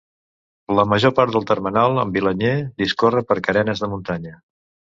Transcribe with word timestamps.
La 0.77 0.85
major 0.93 1.13
part 1.19 1.33
del 1.35 1.45
termenal 1.51 2.01
amb 2.05 2.17
Vilaller 2.19 2.55
discorre 2.85 3.25
per 3.31 3.41
carenes 3.51 3.87
de 3.87 3.95
muntanya. 3.95 4.39